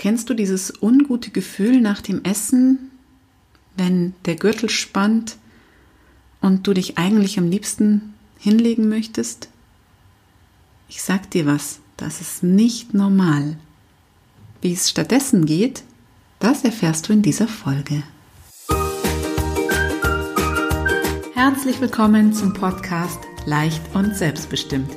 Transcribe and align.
Kennst 0.00 0.30
du 0.30 0.34
dieses 0.34 0.72
ungute 0.80 1.30
Gefühl 1.30 1.82
nach 1.82 2.00
dem 2.00 2.24
Essen, 2.24 2.90
wenn 3.76 4.14
der 4.24 4.34
Gürtel 4.34 4.70
spannt 4.70 5.36
und 6.40 6.66
du 6.66 6.72
dich 6.72 6.96
eigentlich 6.96 7.38
am 7.38 7.50
liebsten 7.50 8.14
hinlegen 8.38 8.88
möchtest? 8.88 9.50
Ich 10.88 11.02
sag 11.02 11.30
dir 11.30 11.44
was, 11.44 11.80
das 11.98 12.22
ist 12.22 12.42
nicht 12.42 12.94
normal. 12.94 13.58
Wie 14.62 14.72
es 14.72 14.88
stattdessen 14.88 15.44
geht, 15.44 15.82
das 16.38 16.64
erfährst 16.64 17.10
du 17.10 17.12
in 17.12 17.20
dieser 17.20 17.46
Folge. 17.46 18.02
Herzlich 21.34 21.78
willkommen 21.78 22.32
zum 22.32 22.54
Podcast 22.54 23.18
Leicht 23.44 23.82
und 23.92 24.16
Selbstbestimmt. 24.16 24.96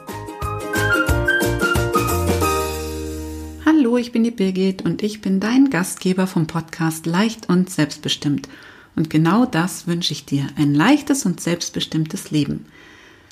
Hallo, 3.91 3.99
ich 3.99 4.13
bin 4.13 4.23
die 4.23 4.31
Birgit 4.31 4.83
und 4.83 5.03
ich 5.03 5.19
bin 5.19 5.41
dein 5.41 5.69
Gastgeber 5.69 6.25
vom 6.25 6.47
Podcast 6.47 7.05
Leicht 7.05 7.49
und 7.49 7.69
Selbstbestimmt. 7.69 8.47
Und 8.95 9.09
genau 9.09 9.45
das 9.45 9.85
wünsche 9.85 10.13
ich 10.13 10.23
dir, 10.23 10.47
ein 10.55 10.73
leichtes 10.73 11.25
und 11.25 11.41
selbstbestimmtes 11.41 12.31
Leben. 12.31 12.67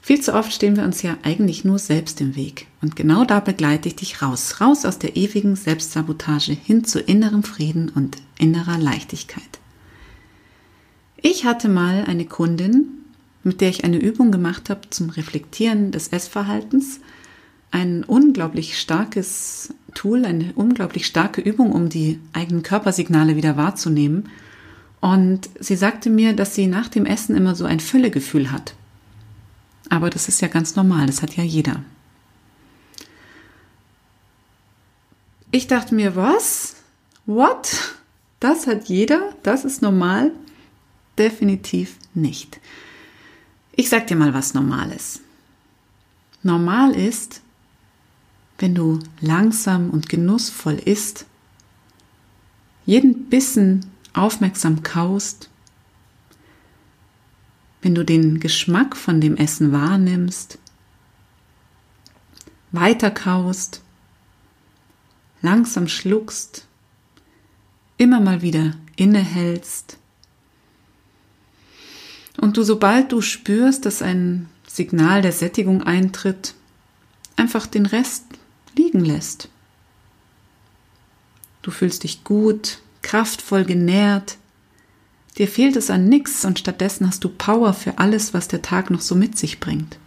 Viel 0.02 0.20
zu 0.20 0.34
oft 0.34 0.52
stehen 0.52 0.76
wir 0.76 0.84
uns 0.84 1.02
ja 1.02 1.18
eigentlich 1.24 1.64
nur 1.64 1.80
selbst 1.80 2.20
im 2.20 2.36
Weg. 2.36 2.68
Und 2.82 2.98
genau 2.98 3.24
da 3.24 3.40
begleite 3.40 3.88
ich 3.88 3.96
dich 3.96 4.22
raus, 4.22 4.60
raus 4.60 4.84
aus 4.84 5.00
der 5.00 5.16
ewigen 5.16 5.56
Selbstsabotage 5.56 6.52
hin 6.52 6.84
zu 6.84 7.00
innerem 7.00 7.44
Frieden 7.44 7.88
und 7.88 8.18
innerer 8.38 8.78
Leichtigkeit. 8.78 9.60
Ich 11.22 11.46
hatte 11.46 11.70
mal 11.70 12.04
eine 12.04 12.26
Kundin, 12.26 13.06
mit 13.46 13.62
der 13.62 13.70
ich 13.70 13.86
eine 13.86 13.98
Übung 13.98 14.30
gemacht 14.30 14.70
habe 14.70 14.90
zum 14.90 15.10
Reflektieren 15.10 15.94
des 15.94 16.10
Essverhaltens. 16.10 17.00
Ein 17.72 18.04
unglaublich 18.04 18.78
starkes 18.80 19.74
Tool, 19.94 20.26
eine 20.26 20.54
unglaublich 20.54 21.06
starke 21.06 21.42
Übung, 21.42 21.72
um 21.72 21.90
die 21.90 22.20
eigenen 22.34 22.64
Körpersignale 22.64 23.36
wieder 23.36 23.58
wahrzunehmen. 23.58 24.30
Und 25.02 25.50
sie 25.60 25.76
sagte 25.76 26.10
mir, 26.10 26.34
dass 26.34 26.56
sie 26.56 26.68
nach 26.68 26.90
dem 26.90 27.06
Essen 27.06 27.36
immer 27.36 27.56
so 27.56 27.66
ein 27.66 27.80
Füllegefühl 27.80 28.52
hat. 28.52 28.74
Aber 29.90 30.10
das 30.10 30.28
ist 30.28 30.42
ja 30.42 30.48
ganz 30.48 30.76
normal, 30.76 31.08
das 31.08 31.22
hat 31.22 31.36
ja 31.36 31.44
jeder. 31.44 31.84
Ich 35.52 35.68
dachte 35.68 35.96
mir, 35.96 36.16
was? 36.16 36.76
What? 37.26 37.96
Das 38.40 38.68
hat 38.68 38.88
jeder? 38.88 39.34
Das 39.44 39.66
ist 39.66 39.82
normal? 39.82 40.32
Definitiv 41.18 41.96
nicht. 42.14 42.60
Ich 43.72 43.90
sag 43.90 44.08
dir 44.08 44.16
mal, 44.16 44.34
was 44.34 44.54
normal 44.54 44.92
ist. 44.92 45.22
Normal 46.44 46.96
ist, 46.96 47.42
wenn 48.60 48.76
du 48.76 49.00
langsam 49.22 49.90
und 49.90 50.10
genussvoll 50.10 50.76
isst, 50.76 51.26
jeden 52.86 53.30
Bissen 53.30 53.86
aufmerksam 54.14 54.84
kaust, 54.84 55.50
wenn 57.82 57.96
du 57.96 58.04
den 58.04 58.40
Geschmack 58.40 58.98
von 58.98 59.22
dem 59.22 59.38
Essen 59.38 59.72
wahrnimmst, 59.72 60.60
weiter 62.72 63.12
kaust, 63.12 63.82
langsam 65.42 65.88
schluckst, 65.88 66.68
immer 67.98 68.20
mal 68.20 68.42
wieder 68.42 68.76
innehältst 68.96 69.98
und 72.40 72.58
du, 72.58 72.64
sobald 72.64 73.12
du 73.12 73.22
spürst, 73.22 73.86
dass 73.86 74.02
ein 74.02 74.50
Signal 74.68 75.22
der 75.22 75.32
Sättigung 75.32 75.84
eintritt, 75.84 76.54
einfach 77.36 77.68
den 77.68 77.86
Rest 77.86 78.26
liegen 78.80 79.04
lässt. 79.04 79.50
Du 81.62 81.72
fühlst 81.72 82.04
dich 82.04 82.24
gut, 82.24 82.80
kraftvoll 83.02 83.66
genährt. 83.66 84.38
Dir 85.38 85.48
fehlt 85.48 85.76
es 85.76 85.90
an 85.90 86.06
nichts 86.06 86.46
und 86.46 86.60
stattdessen 86.60 87.08
hast 87.08 87.24
du 87.24 87.30
Power 87.30 87.74
für 87.74 87.98
alles, 87.98 88.34
was 88.34 88.48
der 88.48 88.62
Tag 88.62 88.90
noch 88.90 89.02
so 89.02 89.16
mit 89.16 89.38
sich 89.38 89.60
bringt. 89.60 90.00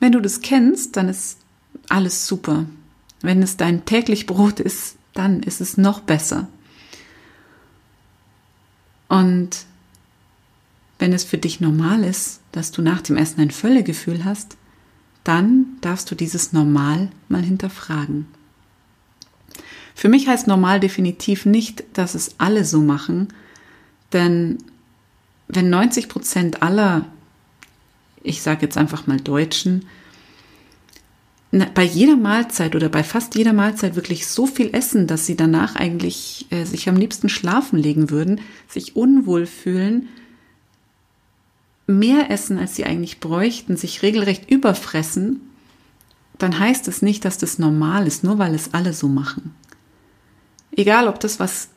Wenn 0.00 0.12
du 0.12 0.20
das 0.20 0.40
kennst, 0.40 0.96
dann 0.96 1.08
ist 1.08 1.38
alles 1.88 2.26
super. 2.26 2.66
Wenn 3.22 3.42
es 3.42 3.56
dein 3.56 3.84
täglich 3.84 4.26
Brot 4.26 4.60
ist, 4.60 4.96
dann 5.14 5.42
ist 5.42 5.60
es 5.60 5.76
noch 5.76 6.00
besser. 6.00 6.48
Und 9.08 9.64
wenn 10.98 11.12
es 11.12 11.24
für 11.24 11.38
dich 11.38 11.60
normal 11.60 12.04
ist, 12.04 12.40
dass 12.52 12.70
du 12.70 12.82
nach 12.82 13.00
dem 13.00 13.16
Essen 13.16 13.40
ein 13.40 13.50
Völlegefühl 13.50 14.24
hast, 14.24 14.56
dann 15.24 15.78
darfst 15.80 16.10
du 16.10 16.14
dieses 16.14 16.52
Normal 16.52 17.10
mal 17.28 17.42
hinterfragen. 17.42 18.26
Für 19.94 20.08
mich 20.08 20.28
heißt 20.28 20.46
normal 20.46 20.80
definitiv 20.80 21.46
nicht, 21.46 21.84
dass 21.94 22.14
es 22.14 22.34
alle 22.38 22.64
so 22.64 22.80
machen, 22.80 23.28
denn 24.12 24.58
wenn 25.48 25.70
90 25.70 26.08
Prozent 26.08 26.62
aller, 26.62 27.06
ich 28.22 28.42
sage 28.42 28.62
jetzt 28.62 28.76
einfach 28.76 29.06
mal 29.06 29.20
Deutschen, 29.20 29.86
bei 31.74 31.84
jeder 31.84 32.16
Mahlzeit 32.16 32.74
oder 32.74 32.88
bei 32.88 33.04
fast 33.04 33.36
jeder 33.36 33.52
Mahlzeit 33.52 33.94
wirklich 33.94 34.26
so 34.26 34.46
viel 34.46 34.74
essen, 34.74 35.06
dass 35.06 35.26
sie 35.26 35.36
danach 35.36 35.76
eigentlich 35.76 36.46
äh, 36.50 36.64
sich 36.64 36.88
am 36.88 36.96
liebsten 36.96 37.28
schlafen 37.28 37.78
legen 37.78 38.10
würden, 38.10 38.40
sich 38.68 38.96
unwohl 38.96 39.46
fühlen, 39.46 40.08
mehr 41.86 42.30
essen, 42.30 42.58
als 42.58 42.76
sie 42.76 42.84
eigentlich 42.84 43.20
bräuchten, 43.20 43.76
sich 43.76 44.02
regelrecht 44.02 44.50
überfressen, 44.50 45.40
dann 46.38 46.58
heißt 46.58 46.88
es 46.88 47.02
nicht, 47.02 47.24
dass 47.24 47.38
das 47.38 47.58
normal 47.58 48.06
ist, 48.06 48.24
nur 48.24 48.38
weil 48.38 48.54
es 48.54 48.74
alle 48.74 48.92
so 48.92 49.08
machen. 49.08 49.54
Egal, 50.72 51.08
ob 51.08 51.20
das, 51.20 51.38
was 51.38 51.68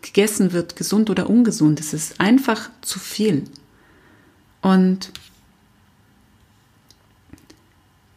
gegessen 0.00 0.52
wird, 0.52 0.76
gesund 0.76 1.08
oder 1.10 1.30
ungesund 1.30 1.80
es 1.80 1.94
ist 1.94 2.20
einfach 2.20 2.70
zu 2.82 2.98
viel. 2.98 3.44
Und 4.60 5.12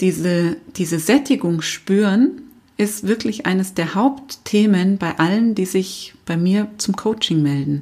diese, 0.02 0.58
diese 0.76 1.00
Sättigung 1.00 1.62
spüren 1.62 2.42
ist 2.78 3.08
wirklich 3.08 3.46
eines 3.46 3.74
der 3.74 3.96
Hauptthemen 3.96 4.98
bei 4.98 5.18
allen, 5.18 5.56
die 5.56 5.66
sich 5.66 6.14
bei 6.26 6.36
mir 6.36 6.70
zum 6.78 6.96
Coaching 6.96 7.42
melden, 7.42 7.80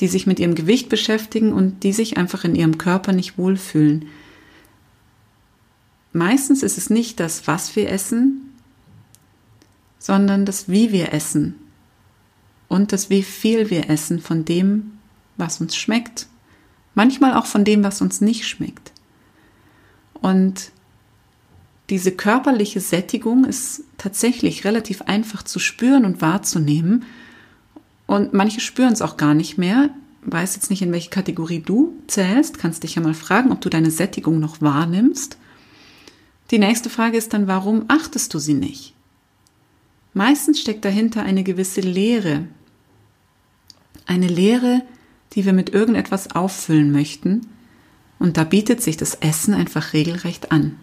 die 0.00 0.08
sich 0.08 0.26
mit 0.26 0.38
ihrem 0.38 0.54
Gewicht 0.54 0.88
beschäftigen 0.88 1.52
und 1.52 1.82
die 1.82 1.92
sich 1.92 2.16
einfach 2.16 2.44
in 2.44 2.54
ihrem 2.54 2.78
Körper 2.78 3.12
nicht 3.12 3.38
wohlfühlen. 3.38 4.06
Meistens 6.12 6.62
ist 6.62 6.78
es 6.78 6.90
nicht 6.90 7.20
das, 7.20 7.46
was 7.46 7.76
wir 7.76 7.90
essen, 7.90 8.52
sondern 9.98 10.46
das, 10.46 10.68
wie 10.68 10.92
wir 10.92 11.12
essen 11.12 11.56
und 12.68 12.92
das, 12.92 13.10
wie 13.10 13.22
viel 13.22 13.70
wir 13.70 13.90
essen 13.90 14.20
von 14.20 14.44
dem, 14.44 14.98
was 15.36 15.60
uns 15.60 15.76
schmeckt. 15.76 16.26
Manchmal 16.94 17.34
auch 17.34 17.46
von 17.46 17.64
dem, 17.64 17.84
was 17.84 18.00
uns 18.00 18.20
nicht 18.20 18.46
schmeckt. 18.46 18.92
Und 20.14 20.72
diese 21.90 22.12
körperliche 22.12 22.80
Sättigung 22.80 23.44
ist 23.44 23.84
tatsächlich 23.96 24.64
relativ 24.64 25.02
einfach 25.02 25.42
zu 25.42 25.58
spüren 25.58 26.04
und 26.04 26.20
wahrzunehmen. 26.20 27.04
Und 28.08 28.32
manche 28.32 28.60
spüren 28.60 28.94
es 28.94 29.02
auch 29.02 29.18
gar 29.18 29.34
nicht 29.34 29.58
mehr. 29.58 29.90
Weiß 30.22 30.56
jetzt 30.56 30.70
nicht, 30.70 30.80
in 30.80 30.92
welche 30.92 31.10
Kategorie 31.10 31.60
du 31.60 31.92
zählst. 32.06 32.58
Kannst 32.58 32.82
dich 32.82 32.94
ja 32.94 33.02
mal 33.02 33.12
fragen, 33.12 33.52
ob 33.52 33.60
du 33.60 33.68
deine 33.68 33.90
Sättigung 33.90 34.40
noch 34.40 34.62
wahrnimmst. 34.62 35.36
Die 36.50 36.58
nächste 36.58 36.88
Frage 36.88 37.18
ist 37.18 37.34
dann, 37.34 37.46
warum 37.46 37.84
achtest 37.88 38.32
du 38.32 38.38
sie 38.38 38.54
nicht? 38.54 38.94
Meistens 40.14 40.58
steckt 40.58 40.86
dahinter 40.86 41.22
eine 41.22 41.44
gewisse 41.44 41.82
Leere. 41.82 42.48
Eine 44.06 44.26
Leere, 44.26 44.80
die 45.34 45.44
wir 45.44 45.52
mit 45.52 45.74
irgendetwas 45.74 46.34
auffüllen 46.34 46.90
möchten. 46.90 47.46
Und 48.18 48.38
da 48.38 48.44
bietet 48.44 48.82
sich 48.82 48.96
das 48.96 49.16
Essen 49.16 49.52
einfach 49.52 49.92
regelrecht 49.92 50.50
an. 50.50 50.80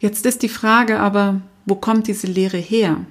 Jetzt 0.00 0.24
ist 0.24 0.42
die 0.42 0.48
Frage 0.48 0.98
aber, 1.00 1.42
wo 1.66 1.74
kommt 1.74 2.06
diese 2.06 2.26
Lehre 2.26 2.56
her? 2.56 3.04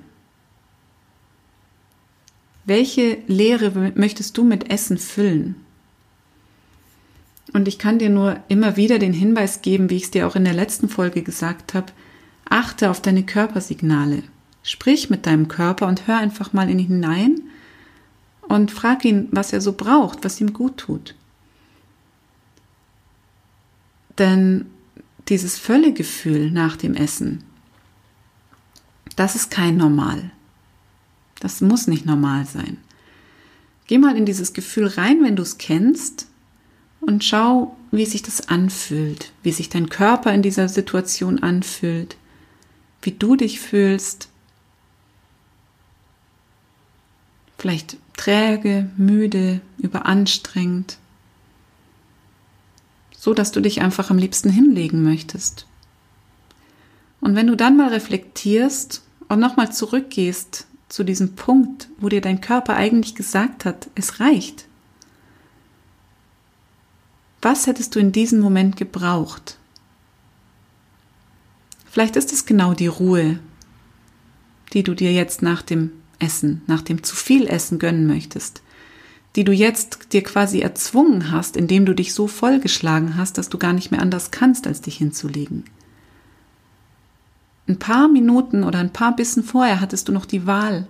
Welche 2.65 3.19
Lehre 3.27 3.93
möchtest 3.95 4.37
du 4.37 4.43
mit 4.43 4.71
Essen 4.71 4.97
füllen? 4.97 5.55
Und 7.53 7.67
ich 7.67 7.77
kann 7.77 7.99
dir 7.99 8.09
nur 8.09 8.39
immer 8.47 8.75
wieder 8.75 8.97
den 8.97 9.13
Hinweis 9.13 9.61
geben, 9.61 9.91
wie 9.91 9.97
ich 9.97 10.05
es 10.05 10.11
dir 10.11 10.27
auch 10.27 10.35
in 10.35 10.45
der 10.45 10.55
letzten 10.55 10.89
Folge 10.89 11.21
gesagt 11.21 11.75
habe, 11.75 11.93
achte 12.49 12.89
auf 12.89 13.01
deine 13.01 13.23
Körpersignale. 13.23 14.23
Sprich 14.63 15.11
mit 15.11 15.27
deinem 15.27 15.47
Körper 15.47 15.85
und 15.85 16.07
hör 16.07 16.17
einfach 16.17 16.53
mal 16.53 16.69
in 16.71 16.79
ihn 16.79 16.87
hinein, 16.87 17.41
und 18.47 18.71
frag 18.71 19.05
ihn, 19.05 19.27
was 19.31 19.53
er 19.53 19.61
so 19.61 19.73
braucht, 19.73 20.23
was 20.23 20.39
ihm 20.39 20.53
gut 20.53 20.77
tut. 20.77 21.15
Denn 24.17 24.67
dieses 25.27 25.57
Völlegefühl 25.57 26.51
nach 26.51 26.77
dem 26.77 26.93
Essen, 26.93 27.43
das 29.15 29.35
ist 29.35 29.49
kein 29.51 29.77
Normal. 29.77 30.31
Das 31.39 31.61
muss 31.61 31.87
nicht 31.87 32.05
normal 32.05 32.45
sein. 32.45 32.77
Geh 33.87 33.97
mal 33.97 34.17
in 34.17 34.25
dieses 34.25 34.53
Gefühl 34.53 34.87
rein, 34.87 35.23
wenn 35.23 35.35
du 35.35 35.43
es 35.43 35.57
kennst, 35.57 36.27
und 37.05 37.23
schau, 37.23 37.75
wie 37.91 38.05
sich 38.05 38.23
das 38.23 38.49
anfühlt, 38.49 39.31
wie 39.43 39.51
sich 39.51 39.69
dein 39.69 39.89
Körper 39.89 40.33
in 40.33 40.41
dieser 40.41 40.67
Situation 40.67 41.43
anfühlt, 41.43 42.17
wie 43.01 43.11
du 43.11 43.35
dich 43.35 43.59
fühlst. 43.59 44.29
Vielleicht 47.57 47.97
träge, 48.17 48.89
müde, 48.97 49.61
überanstrengend, 49.77 50.97
so 53.15 53.33
dass 53.33 53.51
du 53.51 53.61
dich 53.61 53.81
einfach 53.81 54.09
am 54.09 54.17
liebsten 54.17 54.49
hinlegen 54.49 55.03
möchtest. 55.03 55.67
Und 57.21 57.35
wenn 57.35 57.47
du 57.47 57.55
dann 57.55 57.77
mal 57.77 57.89
reflektierst 57.89 59.04
und 59.27 59.39
nochmal 59.39 59.71
zurückgehst 59.71 60.67
zu 60.89 61.03
diesem 61.03 61.35
Punkt, 61.35 61.89
wo 61.99 62.09
dir 62.09 62.21
dein 62.21 62.41
Körper 62.41 62.75
eigentlich 62.75 63.15
gesagt 63.15 63.65
hat, 63.65 63.89
es 63.95 64.19
reicht. 64.19 64.67
Was 67.41 67.67
hättest 67.67 67.95
du 67.95 67.99
in 67.99 68.11
diesem 68.11 68.39
Moment 68.39 68.77
gebraucht? 68.77 69.57
Vielleicht 71.85 72.15
ist 72.15 72.33
es 72.33 72.45
genau 72.45 72.73
die 72.73 72.87
Ruhe, 72.87 73.39
die 74.73 74.83
du 74.83 74.93
dir 74.93 75.13
jetzt 75.13 75.41
nach 75.41 75.61
dem 75.61 75.91
Essen, 76.19 76.61
nach 76.67 76.81
dem 76.81 77.03
zu 77.03 77.15
viel 77.15 77.47
Essen 77.47 77.79
gönnen 77.79 78.07
möchtest, 78.07 78.61
die 79.35 79.43
du 79.43 79.51
jetzt 79.51 80.13
dir 80.13 80.23
quasi 80.23 80.59
erzwungen 80.59 81.31
hast, 81.31 81.57
indem 81.57 81.85
du 81.85 81.93
dich 81.93 82.13
so 82.13 82.27
vollgeschlagen 82.27 83.17
hast, 83.17 83.37
dass 83.37 83.49
du 83.49 83.57
gar 83.57 83.73
nicht 83.73 83.91
mehr 83.91 84.01
anders 84.01 84.31
kannst, 84.31 84.65
als 84.67 84.81
dich 84.81 84.97
hinzulegen. 84.97 85.65
Ein 87.67 87.79
paar 87.79 88.07
Minuten 88.07 88.63
oder 88.63 88.79
ein 88.79 88.93
paar 88.93 89.15
Bissen 89.15 89.43
vorher 89.43 89.81
hattest 89.81 90.07
du 90.07 90.11
noch 90.11 90.25
die 90.25 90.45
Wahl 90.45 90.87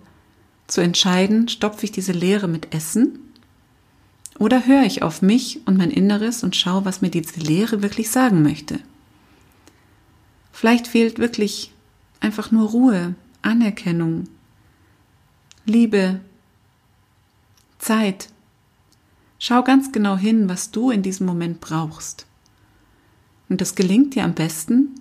zu 0.67 0.81
entscheiden, 0.81 1.47
stopfe 1.47 1.85
ich 1.85 1.91
diese 1.91 2.11
Leere 2.11 2.47
mit 2.47 2.73
Essen 2.73 3.19
oder 4.39 4.65
höre 4.65 4.83
ich 4.83 5.01
auf 5.01 5.21
mich 5.21 5.61
und 5.65 5.77
mein 5.77 5.91
Inneres 5.91 6.43
und 6.43 6.55
schaue, 6.55 6.83
was 6.83 7.01
mir 7.01 7.09
diese 7.09 7.39
Leere 7.39 7.81
wirklich 7.81 8.09
sagen 8.09 8.41
möchte. 8.41 8.79
Vielleicht 10.51 10.87
fehlt 10.87 11.19
wirklich 11.19 11.71
einfach 12.19 12.51
nur 12.51 12.69
Ruhe, 12.69 13.15
Anerkennung, 13.41 14.25
Liebe, 15.65 16.19
Zeit. 17.79 18.29
Schau 19.39 19.63
ganz 19.63 19.91
genau 19.91 20.17
hin, 20.17 20.49
was 20.49 20.71
du 20.71 20.91
in 20.91 21.03
diesem 21.03 21.25
Moment 21.25 21.61
brauchst. 21.61 22.25
Und 23.47 23.61
das 23.61 23.75
gelingt 23.75 24.15
dir 24.15 24.23
am 24.23 24.33
besten, 24.33 24.95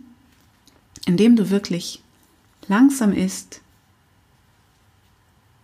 indem 1.07 1.37
du 1.37 1.51
wirklich 1.51 2.03
langsam 2.69 3.13
isst, 3.13 3.61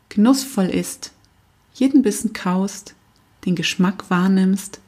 genussvoll 0.09 0.67
isst, 0.67 1.13
jeden 1.73 2.03
Bissen 2.03 2.33
kaust, 2.33 2.95
den 3.45 3.55
Geschmack 3.55 4.11
wahrnimmst, 4.11 4.81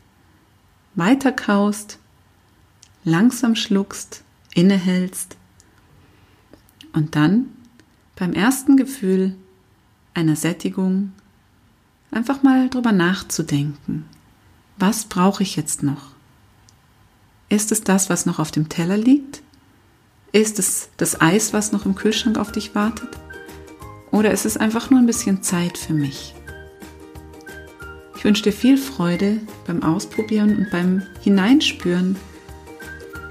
weiter 0.94 1.32
kaust, 1.32 1.98
langsam 3.04 3.54
schluckst, 3.54 4.22
innehältst 4.54 5.36
und 6.92 7.16
dann 7.16 7.46
beim 8.16 8.32
ersten 8.32 8.76
Gefühl 8.76 9.34
einer 10.14 10.36
Sättigung 10.36 11.12
einfach 12.10 12.42
mal 12.42 12.68
drüber 12.68 12.92
nachzudenken. 12.92 14.04
Was 14.76 15.06
brauche 15.06 15.42
ich 15.42 15.56
jetzt 15.56 15.82
noch? 15.82 16.10
Ist 17.48 17.72
es 17.72 17.82
das, 17.82 18.10
was 18.10 18.26
noch 18.26 18.38
auf 18.38 18.50
dem 18.50 18.68
Teller 18.68 18.96
liegt? 18.96 19.42
Ist 20.32 20.58
es 20.58 20.88
das 20.96 21.20
Eis, 21.20 21.52
was 21.52 21.72
noch 21.72 21.84
im 21.84 21.94
Kühlschrank 21.94 22.38
auf 22.38 22.52
dich 22.52 22.74
wartet? 22.74 23.10
Oder 24.10 24.30
ist 24.30 24.46
es 24.46 24.56
einfach 24.56 24.88
nur 24.88 24.98
ein 24.98 25.06
bisschen 25.06 25.42
Zeit 25.42 25.76
für 25.76 25.92
mich? 25.92 26.34
Ich 28.16 28.24
wünsche 28.24 28.44
dir 28.44 28.52
viel 28.52 28.78
Freude 28.78 29.40
beim 29.66 29.82
Ausprobieren 29.82 30.56
und 30.56 30.70
beim 30.70 31.02
Hineinspüren 31.20 32.16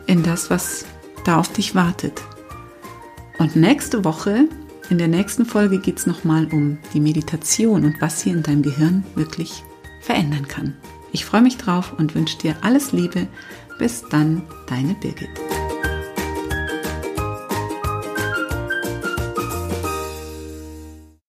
in 0.05 0.21
das, 0.21 0.51
was 0.51 0.85
da 1.25 1.39
auf 1.39 1.51
dich 1.51 1.73
wartet. 1.73 2.21
Und 3.39 3.55
nächste 3.55 4.05
Woche 4.05 4.45
in 4.91 4.97
der 4.99 5.07
nächsten 5.07 5.45
Folge 5.45 5.79
geht 5.79 5.97
es 5.97 6.05
nochmal 6.05 6.47
um 6.51 6.77
die 6.93 6.99
Meditation 6.99 7.85
und 7.85 7.99
was 8.01 8.21
sie 8.21 8.29
in 8.29 8.43
deinem 8.43 8.61
Gehirn 8.61 9.05
wirklich 9.15 9.63
verändern 10.01 10.47
kann. 10.47 10.75
Ich 11.13 11.25
freue 11.25 11.41
mich 11.41 11.57
drauf 11.57 11.93
und 11.97 12.13
wünsche 12.13 12.37
dir 12.37 12.57
alles 12.61 12.91
Liebe. 12.91 13.27
Bis 13.79 14.03
dann, 14.09 14.43
deine 14.67 14.93
Birgit. 14.93 15.29